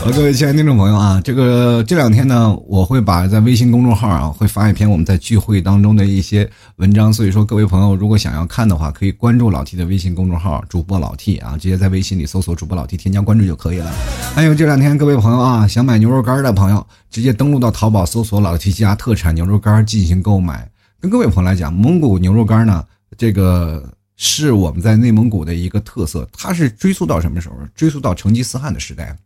[0.00, 13.92] 好各位亲爱的听众朋友啊，这个这两天呢，我会把在微信公众号啊会发一篇我们在聚会当中的一些文章，所以说各位朋友如果想要看的话，可以关注老 T 的微信公众号主播老 T 啊，直接在微信里搜索主播老 T 添加关注就可以了。
[14.36, 20.70] 还有这两天各位朋友啊，想买牛肉干的朋友，直接登录到淘宝搜索老 T 家特产牛肉干进行购买。
[21.00, 22.84] 跟各位朋友来讲，蒙古牛肉干呢，
[23.16, 27.54] 这个是我们在内蒙古的一个特色，它是追溯到什么时候？
[27.72, 29.16] 追溯到成吉思汗的时代。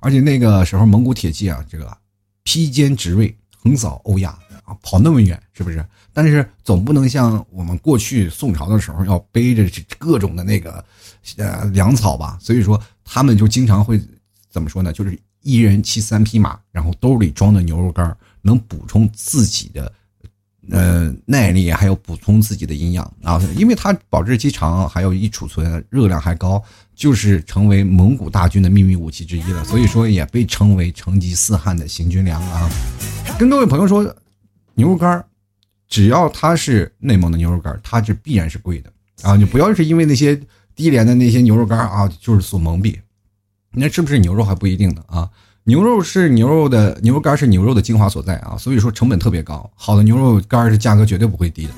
[0.00, 1.96] 而且那个时候，蒙古铁骑啊，这个
[2.42, 5.82] 披坚执锐，横扫欧亚啊，跑那么远，是不是？
[6.12, 9.66] 但是总不能像我们过去宋朝的时候，要背着
[9.98, 10.84] 各种的那个
[11.38, 12.36] 呃粮草吧？
[12.38, 13.98] 所以说，他们就经常会
[14.50, 14.92] 怎么说呢？
[14.92, 19.90] 就是一人骑三匹马，然后兜里装的牛肉干，能补充自己的。
[20.70, 26.62] 呃，耐力还有补充自己的营养啊，因为它保质期长，还有一储存热量还高，
[26.94, 29.62] 就是成为蒙古大军的秘密武器之一了。
[29.64, 32.68] 所以说也被称为成吉思汗的行军粮啊。
[33.38, 34.02] 跟各位朋友说，
[34.74, 35.22] 牛肉干
[35.88, 38.90] 只要它是内蒙的牛肉干它是必然是贵的
[39.22, 39.36] 啊。
[39.36, 40.34] 你不要是因为那些
[40.74, 42.96] 低廉的那些牛肉干啊，就是所蒙蔽，
[43.72, 45.28] 那是不是牛肉还不一定呢啊。
[45.66, 49.70] 牛肉是牛肉的牛肉干是牛肉的精华所在啊，所以说成本特别高。
[49.74, 51.72] 好的牛肉干是价格绝对不会低的。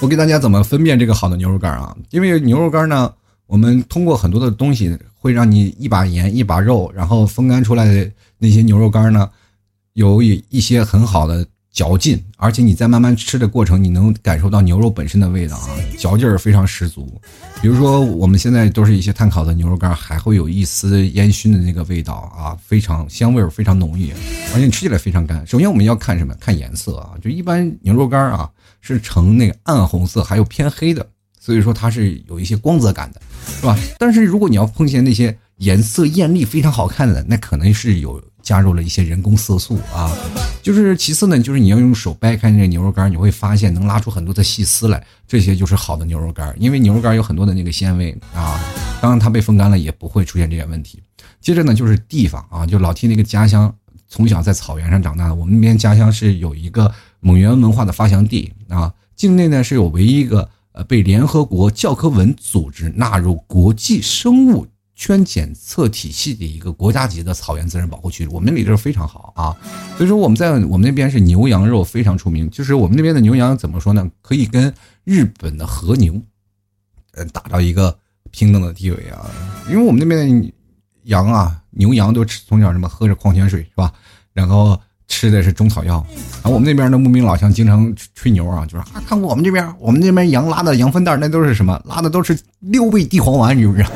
[0.00, 1.96] 我给大家怎么分辨这个好的牛肉干啊？
[2.10, 3.12] 因为牛肉干呢，
[3.46, 9.30] 我们通过很多的东西会让你一把盐一把肉，然后风干出来的那些牛肉干呢，
[9.92, 11.46] 有一一些很好的。
[11.72, 17.20] 嚼劲，而且你在慢慢吃的过程，你能感受到牛肉本身的味道啊，嚼劲儿非常十足。
[17.62, 24.10] 比如说，我们现在都是一些炭烤的牛肉干，还会有一丝烟熏的那个味道啊，非常香味儿非常浓郁，
[24.52, 25.46] 而且你吃起来非常干。
[25.46, 26.34] 首先我们要看什么？
[26.40, 31.06] 看颜色啊，就一般牛肉干啊是呈那个暗红色，还有偏黑的，
[31.38, 33.20] 所以说它是有一些光泽感的，
[33.60, 33.78] 是吧？
[33.96, 38.20] 但是如果你要碰见那些颜色艳丽、非常好看的，那可能是有。
[38.42, 40.10] 加入了一些人工色素啊，
[40.62, 48.60] 就是其次呢，就是你要用手掰开那个牛肉干，你会发现能拉出很多的细丝来，这些就是好的牛肉干，因为牛肉干有很多的那个纤维啊，
[49.00, 51.02] 当然它被风干了也不会出现这些问题。
[51.40, 53.74] 接着呢，就是地方啊，就老提那个家乡，
[54.08, 64.66] 从小在草原上长大的，我们那边家乡是有一个蒙元文化的发祥地啊，境内呢是有唯一一个呃被联合国教科文组织纳入国际生物。
[65.00, 69.56] 圈检测体系的一个国家级的草原自然保护区，我们那里就是非常好啊。
[69.96, 74.06] 所以说我们在我们那边是牛羊肉非常出名，就是我们那边的牛羊怎么说呢？
[74.20, 74.70] 可以跟
[75.04, 76.20] 日本的和牛，
[77.14, 77.96] 呃，打到一个
[78.30, 79.24] 平等的地位啊。
[79.70, 80.52] 因为我们那边的
[81.04, 83.90] 羊啊，牛羊都吃从小什么喝着矿泉水是吧？
[84.34, 84.78] 然后。
[85.12, 91.82] 吃的是中草药，然后我们那边的牧民老乡经常吹牛啊，就说啊，看我们这边，我们那边羊拉的羊粪蛋那都是什么？
[91.84, 93.90] 拉的都是六味地黄丸，你知不知道？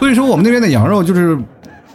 [0.00, 1.38] 所以说我们那边的羊肉就是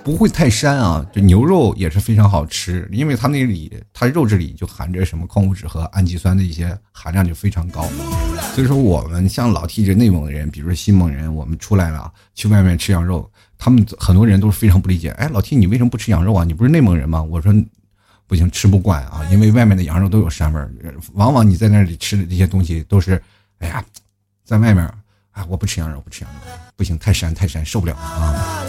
[0.04, 7.84] 不会太膻啊，就牛肉也是非常好吃，因为它那里它肉质里就含着什么矿物质和氨基酸的一些含量就非常高。
[8.54, 13.28] 所以说我们像老 T 这内蒙的人，比如说西蒙人，我们出来了去外面吃羊肉。
[13.58, 16.44] 他们很多人都是非常不理解，哎，老 T，你为什么不吃羊肉啊？
[16.44, 17.24] 你不是内蒙人吗？
[17.24, 17.52] 我说，
[18.28, 20.72] 不行，吃不惯啊，因为外面的羊肉都有膻味儿，
[21.14, 23.20] 往往你在那里吃的这些东西都是，
[23.58, 23.84] 哎呀，
[24.44, 24.88] 在外面，
[25.36, 26.40] 啊，我不吃羊肉，不吃羊肉，
[26.78, 28.64] 不行，太膻，太膻，受不了啊。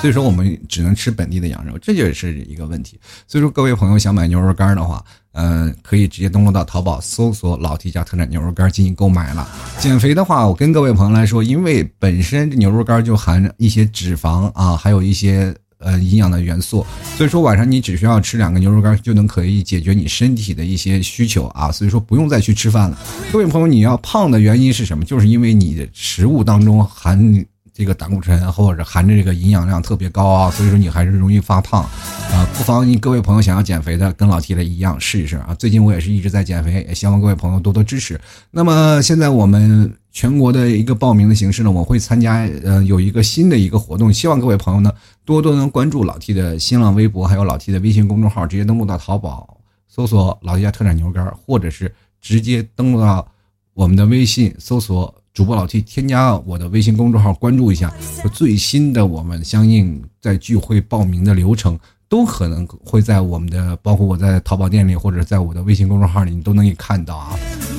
[0.00, 2.98] 所以说，我们只能吃本地的羊肉，这就是一个问题。
[3.26, 9.48] 所以说，各位朋友想买牛肉干的话，嗯，可以直接登录到淘宝搜索“老 T 家特产牛肉干”进行购买了。
[9.78, 22.98] 减肥的话，我跟各位朋友来说，因为本身牛肉干就含一些脂肪啊，还有一些呃营养的元素，所以说晚上你只需要吃两个牛肉干就能可以解决你身体的一些需求啊，所以说不用再去吃饭了。
[23.30, 25.04] 各位朋友，你要胖的原因是什么？
[25.04, 27.44] 就是因为你的食物当中含。
[27.74, 31.82] 这个胆固醇或者含着这个营养量特别高啊，所以说你还是容易发胖，
[32.30, 35.56] 啊，不妨你各位朋友想要减肥的，跟老 T 的一样试一试啊。
[35.58, 38.20] 最近我也是一直在减肥，也希望各位朋友多多支持。
[38.50, 44.92] 那么现在我们全国的一个报名的形式呢，我会参加，呃，有一个新的一个活动，希望各位朋友呢
[45.24, 49.58] 多多能关注老 T 的新浪微博，还有老 T 的微信公众号，直接登录到淘宝
[49.88, 53.26] 搜索“老 T 家特产牛肉干”，或者是直接登录到
[53.74, 55.12] 我们的微信搜索。
[55.32, 57.90] 主播老 T 添加我的微信公众号，关注一下，
[58.34, 61.78] 最新的我们相应在聚会报名的流程。
[62.06, 67.32] 都可能会在我们的，包括我在淘宝店里，或者在我的微信公众号里，你都能看到啊。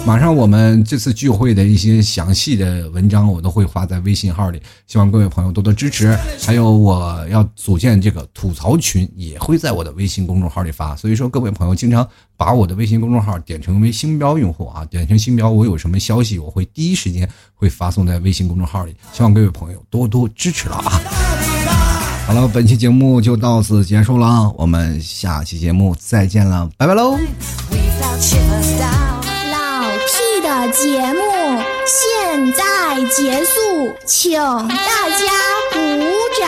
[0.05, 6.13] 马上我们这次聚会的一些详细的文章，我都会发在微信号里，希望各位朋友多多支持。
[6.41, 10.93] 还有我要组建这个吐槽群，也会在我的微信公众号里发。
[10.97, 21.01] 所以说，各位朋友经常把我的微信公众号点成为星标用户啊，点成星标，我有什么消息，我会第一时间会发送在微信公众号里，希望各位朋友多多支持了啊。
[22.27, 27.17] 好了，本期节目就到此结束了，我们下期节目再见了，拜拜喽！
[30.73, 31.21] 节目
[31.85, 32.63] 现在
[33.15, 34.75] 结束，请大
[35.09, 35.25] 家
[35.71, 35.77] 鼓
[36.39, 36.43] 掌。